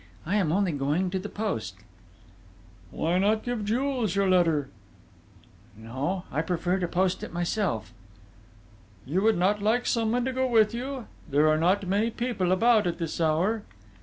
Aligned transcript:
I 0.25 0.37
am 0.37 0.51
only 0.51 0.71
going 0.71 1.11
to 1.11 1.19
the 1.19 1.29
post...." 1.29 1.75
"Why 2.89 3.19
not 3.19 3.43
give 3.43 3.63
Jules 3.63 4.15
your 4.15 4.27
letter?" 4.27 4.69
"No, 5.77 6.23
I 6.31 6.41
prefer 6.41 6.79
to 6.79 6.87
post 6.87 7.21
it 7.21 7.31
myself." 7.31 7.93
"You 9.05 9.21
would 9.21 9.37
not 9.37 9.61
like 9.61 9.85
someone 9.85 10.25
to 10.25 10.33
go 10.33 10.47
with 10.47 10.73
you? 10.73 11.05
There 11.29 11.47
are 11.47 11.57
not 11.59 11.85
many 11.85 12.09
people 12.09 12.51
about 12.51 12.87
at 12.87 12.97
this 12.97 13.21
hour...." 13.21 13.61